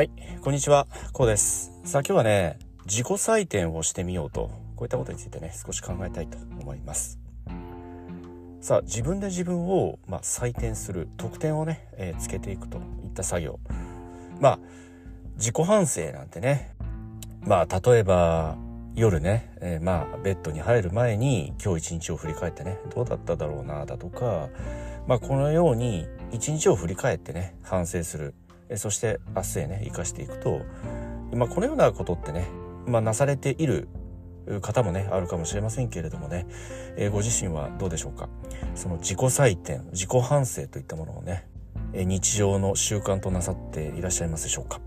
[0.00, 1.72] はい、こんにちは、こうです。
[1.84, 7.18] さあ今日はね、自己採点をしてみようと、こういったことについてね、少し考えたいと思います。
[8.62, 13.60] さあ、自分で自分を、まあ、採点する、得点をね、えーつけていくといった作業。
[14.40, 14.58] まあ、
[15.36, 16.74] 自己反省なんてね、
[17.42, 18.56] まあ、例えば、
[18.94, 24.48] 夜ね、えーまあ、ベッドに入る前に、今日一日を振り返ってね、どうだっただろうな、だとか、
[25.06, 28.32] まあ、このように、一日を振り返ってね、反省する。
[28.76, 30.60] そして明日へね生かしていくと、
[31.34, 32.46] まあ、このようなことってね、
[32.86, 33.88] まあ、なされている
[34.62, 36.46] 方もねあるかもしれませんけれどもね、
[37.12, 38.28] ご自身はどうでしょうか？
[38.74, 41.46] その自己採点自己反省といったものをね
[41.92, 44.80] 日常の習慣となさっていらっしゃいますでしょうか、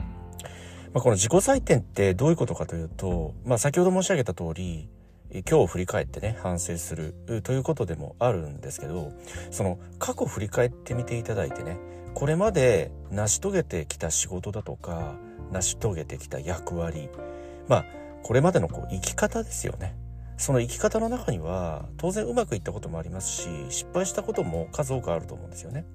[0.93, 4.89] まあ、この自己採点ってどういうことかというと、まあ、先ほど申し上げた通り
[5.31, 9.11] 今日を振り返ってね反省するということでもあるんですけど
[9.49, 11.77] その過去振り返ってみていただいてね
[12.13, 15.15] これまで成し遂げてきた仕事だとか
[15.51, 17.09] 成し遂げてきた役割
[17.67, 17.85] まあ
[18.23, 19.95] これまでのこう生き方ですよね。
[20.37, 25.85] その生き方の中には当然うまくいったこともありますし失敗したことも数多くあると思うんですよね。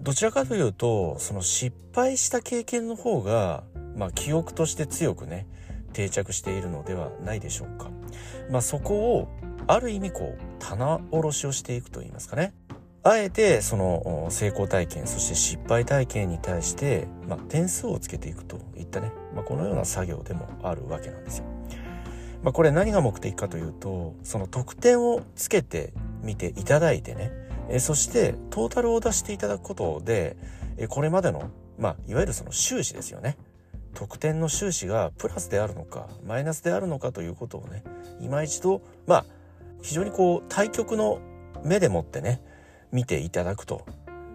[0.00, 3.64] どちらかというとその失敗した経験の方が
[3.96, 5.46] まあ記憶として強くね
[5.92, 7.90] 定着しているのではないでしょうか。
[8.50, 9.28] まあそこを
[9.66, 12.54] ある意味こう棚卸しをしていくと言いますかね。
[13.02, 21.46] あえてその成功体験そして失敗体験に対して、まあ、点数をつけていくといったね、まあ、このような作業でもあるわけなんですよ。
[22.42, 27.32] まあ、これ何が目的かというとその得点をつけてみていただいてね
[27.68, 30.36] えそしてトータルを出していただくことで
[30.78, 33.36] えこれまでの、まあ、いわゆるその収支ですよね
[33.92, 37.84] 得点の収支がプラスであるのかマイナスであるのかということをね
[38.20, 39.24] 今一度まあ
[39.82, 41.20] 非常にこう対局の
[41.62, 42.42] 目でもってね
[42.92, 43.86] 見ていただくと、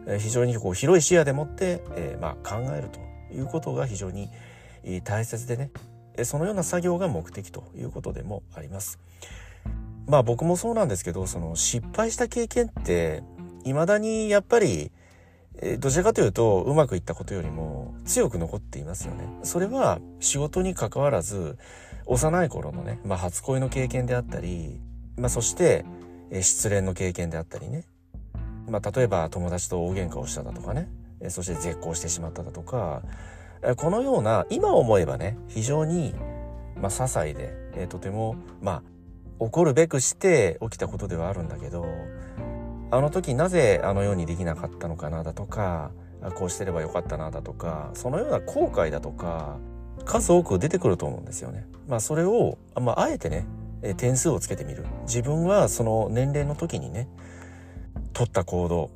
[0.08, 3.00] え非常にこう広い視野でもって、えーまあ、考えると
[3.34, 4.30] いうことが非常に
[5.04, 5.72] 大切でね
[6.18, 9.00] えーそのような作業が目的ということでもあります。
[10.08, 13.24] まあ僕もそうなんですけどその失敗した経験って
[13.64, 14.92] 未だにやっぱり
[15.58, 19.28] えーどちらかというとうまくいったことよりも強く残っていますよね。
[19.44, 21.58] それは仕事に関わらず
[22.06, 24.80] 幼い頃のね、まあ、初恋の経験であったり、
[25.18, 25.86] まあ、そして
[26.30, 27.84] えー失恋の経験であったりね
[28.68, 30.90] まあ、例えば友達と大喧嘩をしただとかね。
[31.22, 33.02] えーそして絶交してしまっただとか。
[33.62, 36.14] えーこのような今思えばね非常に、
[36.76, 38.84] まあ、些細で、えーとてもま
[39.40, 41.86] あ起こるべくして起きたことではあるんだけど
[42.92, 45.92] あの時なぜあのようにできなかったのかなだとか
[46.36, 49.58] こうしてればよかったなだとかそのような後悔だとか
[50.06, 51.68] 数多く出てくると思うんですよね。
[51.88, 53.46] まあ、それを、まあ、あえてね
[53.98, 54.86] 点数をつけてみる。
[55.04, 57.08] 自分はその年齢の時にね
[58.16, 58.90] 取った行動。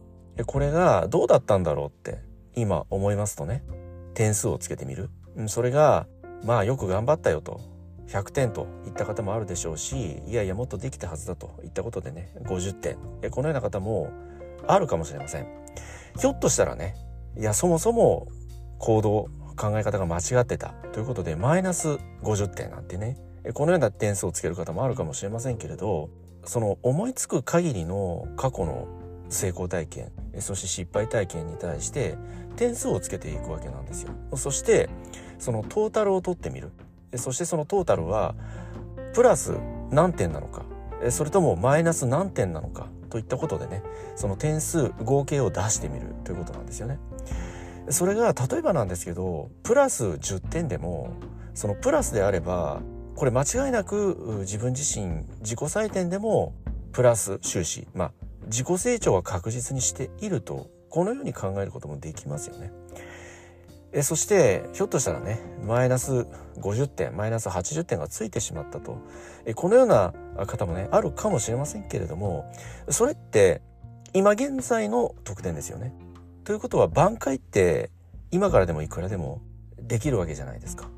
[0.45, 2.19] これがどうだったんだろうって
[2.55, 3.63] 今思いますとね。
[4.13, 5.09] 点数をつけてみる。
[5.47, 6.07] それが
[6.43, 7.59] まあよく頑張ったよと。
[8.07, 12.97] 100点といった方もあるでしょうしいやいやもっとできたはずだといったことでね50点。
[13.29, 14.09] このような方も
[14.65, 15.47] あるかもしれません。
[16.17, 16.95] ひょっとしたらね
[17.37, 18.27] いやそもそも
[18.79, 23.17] 行動考え方が間違ってたということでマイナス50点なんてね
[23.53, 26.09] このような点数をつける方もあるかもしれませんけれど
[26.45, 28.87] その思いつく限りの過去の
[29.29, 32.17] 成功体験そして失敗体験に対して
[32.55, 34.11] 点数をつけていくわけなんですよ。
[34.35, 34.89] そして
[35.37, 36.71] そのトータルを取ってみる。
[37.15, 38.35] そしてそのトータルは
[39.13, 39.57] プラス
[39.91, 40.63] 何点なのか。
[41.09, 42.87] それともマイナス何点なのか。
[43.09, 43.81] といったことでね
[44.15, 46.07] その点数合計を出してみる。
[46.23, 46.99] ということなんですよね。
[47.89, 51.13] それが例えばなんですけどプラス10点でも
[51.53, 52.81] そのプラスであれば
[53.15, 56.53] これ間違いなく自分自身自己採点でも
[56.91, 57.87] プラス収支。
[57.93, 58.11] まあ
[58.49, 62.71] 自己成長は確実にしているとこのように考えることもできますよね。
[63.91, 66.27] えそしてひょっとしたらねマイナス
[66.57, 68.99] 50点マイナス80点がついてしまったと
[69.45, 70.13] えこのような
[70.45, 72.51] 方もねあるかもしれませんけれども
[72.89, 73.61] それって
[74.13, 75.93] 今現在の得点ですよね。
[76.43, 77.91] ということは挽回って
[78.31, 79.41] 今からでもいくらでも
[79.77, 80.89] できるわけじゃないですか。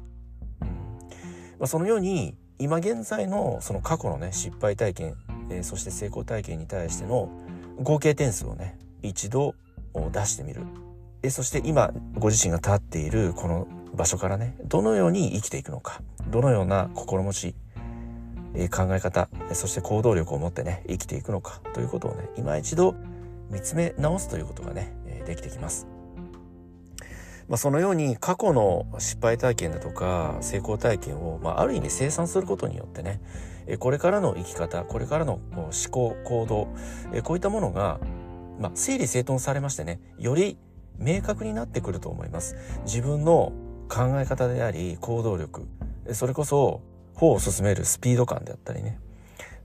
[0.62, 5.16] うんまあ、そのように今現在のその過去のね失敗体験、
[5.52, 7.30] えそして成功体験に対しての
[7.82, 9.56] 合計点数をね一度
[10.12, 10.62] 出してみる
[11.24, 17.56] えそして今ご自身が立っているこの場所からねどのように生きていくのかどのような心持ち、
[18.56, 22.96] え考え方そして行動力を持ってね生きていくのかということをね今一度
[23.52, 24.94] 見つめ直すということがね、
[25.26, 25.91] できてきます。
[27.52, 33.20] まあ、そのように過去の失敗体験だとか成功体験を、まあ、ある意味清算することによってね
[33.80, 36.70] これからの生き方これからの思考行動
[37.24, 38.00] こういったものが、
[38.58, 40.58] まあ、整理整頓されましてねより
[40.98, 42.56] 明確になってくると思います
[42.86, 43.52] 自分の
[43.90, 45.68] 考え方であり行動力
[46.14, 46.82] それこそ
[47.16, 48.98] 歩を進めるスピード感であったりね、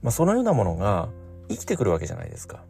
[0.01, 1.07] まあ、そのようなものが
[1.47, 2.65] 生きてくるわけじゃないですか。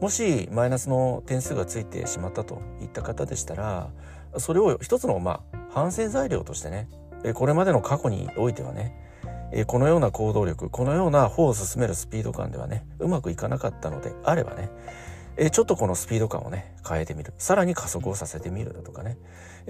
[0.00, 3.90] もしマイナスの点数がついてしまったといった方でしたら
[4.36, 6.88] それを一つのまあ反省材料としてね
[7.34, 8.94] これまでの過去においてはね
[9.66, 14.70] このような行動力このような歩を進めるスピード感ではねうまくいかなかったのであればね
[15.50, 17.32] ちょっとこのスピード感をね変えてみる。
[17.38, 19.16] さらに加速をさせてみるだとかね。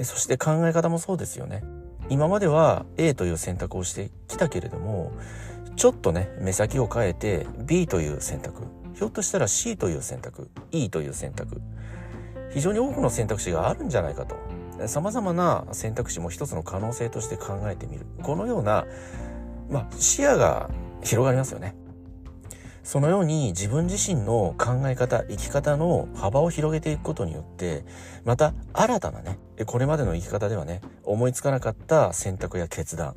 [0.02, 1.62] そして考え方もそうですよね。
[2.08, 5.12] 今までは A という選択をしてきたけれども
[5.76, 8.62] ちょっとね目先を変えて B という選択。
[8.99, 11.61] ひょっとしたら C という選択 E という選択。
[12.50, 14.35] 非常に多くの選択肢があるんじゃないかと。
[14.89, 18.06] 様々な選択肢も一つの可能性として考えてみる。
[18.25, 18.87] このような、
[19.71, 20.69] まあ、視野が
[21.05, 21.77] 広がりますよね。
[22.83, 27.85] そのように自分自身の考え方、生き方の幅を広げていくことによって、
[28.25, 33.15] また新たなね、これまでの生き方ではね、思いつかなかった選択や決断、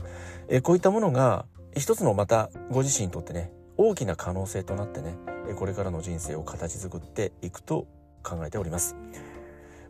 [0.62, 1.45] こういったものが
[1.75, 5.16] 一つのまたご自身にとってね、大きな可能性となってね、
[5.55, 7.88] これからの人生を形作っていくと
[8.23, 8.95] 考えております。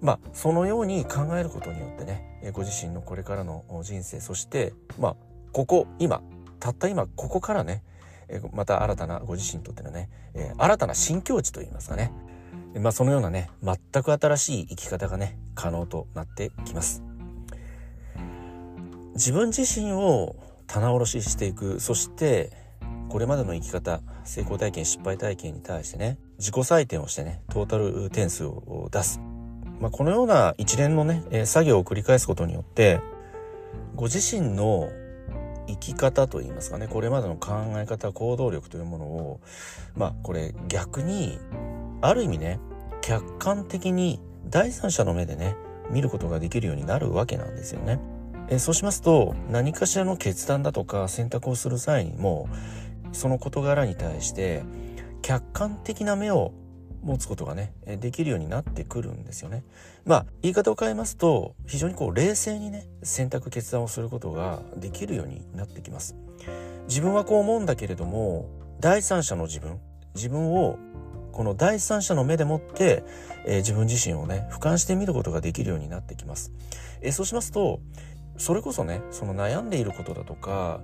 [0.01, 5.15] まあ、そのように考えることによってね、ご自身のこれからの人生、そして、まあ、
[5.51, 6.21] ここ、今、
[6.59, 7.83] たった今、ここからね、
[8.53, 10.09] また新たなご自身にとってのね、
[10.57, 12.11] 新たな新境地といいますかね。
[12.79, 17.03] まあそのようなね、全く新しい生き方がね、可能となってきます。
[19.13, 20.35] 自分自身を
[20.67, 22.51] 棚卸ししていく、そして
[23.11, 29.19] これまでの生き方、成功体験、失敗体験に対してね、自己採点をしてね、トータル点数を出す。
[29.81, 33.01] まあ、このような一連のね、作業を繰り返すことによって、
[33.95, 34.89] ご自身の
[35.67, 39.39] 生き方といいますかねこれまでの考え方行動力というものを
[39.95, 41.39] まあこれ逆に
[42.01, 42.59] ある意味ね
[43.01, 44.19] 客観的に
[44.49, 45.55] 第三者の目でね
[45.89, 47.99] 見ることができるようになるわけなんですよね。
[48.49, 52.49] えそうしますと何かしらの決断だとか選択をする際にも
[53.11, 54.63] その事柄に対して
[55.21, 56.53] 客観的な目を
[57.03, 59.63] 持つことがね、できるようになってくるんですよね。
[60.05, 66.15] まあ、言い方を変えますと、非常にこう冷静にね、選択決断をすることができるようになってきます。
[66.87, 68.49] 自分はこう思うんだけれども、
[68.79, 69.79] 第三者の自分、
[70.15, 70.77] 自分を
[71.31, 73.03] この第三者の目でもって、
[73.45, 76.51] えー、自分自身をね、俯瞰してみることができるようになってきます。
[77.01, 77.79] えー、そうしますと、
[78.37, 80.81] それこそね、その悩んでいることだとか、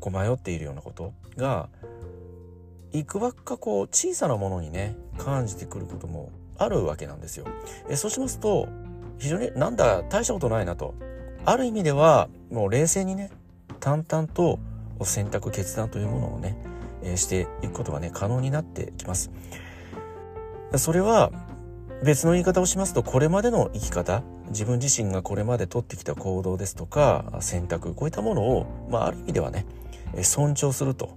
[0.00, 1.68] こう迷っているようなことが、
[2.92, 7.46] いくばっかこう小さなものにね感じてくることもあるわけなんですよ。
[7.88, 8.68] えそうしますと
[9.18, 10.94] 非常になんだ大したことないなと
[11.44, 13.30] ある意味ではもう冷静にね
[13.80, 14.58] 淡々と
[15.04, 16.56] 選択決断というものをね、
[17.02, 19.30] えしていくことがね可能になってきます。
[20.76, 21.32] それは
[22.04, 29.66] 別の言い方をしますとこれまでの生き方自分自身がこれまで取ってきた行動ですとか選択こういったものを、まあ、ある意味ではね
[30.22, 31.16] 尊重すると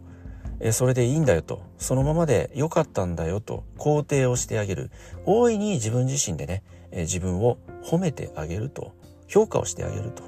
[0.72, 4.90] それでいいんだよと、そのままで良かったんだよと肯定をしてあげる。
[5.26, 8.94] 大いに自分自身でね、自分を褒めてあげると、
[9.28, 10.24] 評価をしてあげると。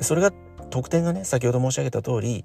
[0.00, 0.32] それが
[0.70, 2.44] 得点がね、先ほど申し上げた通り、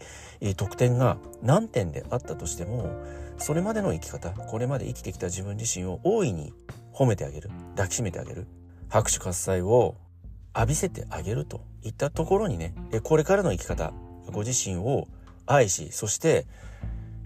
[0.57, 2.89] 得点が何点であったとしても、
[3.37, 6.53] それまでの生き方、これまで生きてきた自分自身を大いに
[7.01, 8.45] 褒めてあげる、抱きしめてあげる、
[8.87, 9.95] 拍手喝采を
[10.55, 13.91] 浴びせてあげるといったところにね、これからの生き方、
[14.31, 15.07] ご自身を
[15.47, 16.45] 愛し、そして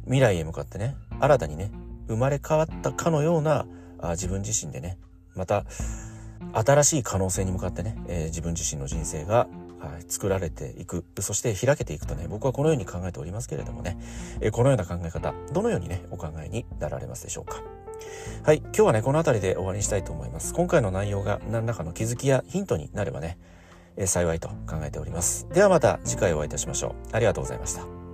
[0.05, 1.71] 未来へ向かってね、新たにね、
[2.07, 3.65] 生まれ変わったかのような
[4.11, 4.97] 自分自身でね、
[5.35, 5.65] また
[6.53, 9.47] 新しい可能性に向かってね、え、自分自身の人生が、
[10.07, 11.05] 作られていく。
[11.19, 13.99] そして開けていくとね僕はこのように考えておりますけれどもね、
[14.41, 17.61] え、このような考え方どのようにねお考えになられますでしょうか？
[18.43, 20.53] はい今日はねこの辺りで終わりにしたいと思います。
[20.53, 23.37] 今回の内容が何らかの気づきやヒントになればね、
[23.97, 25.47] えー、幸いと考えております。
[25.53, 27.15] ではまた次回お会いいたしましょう。
[27.15, 28.04] ありがとうございました。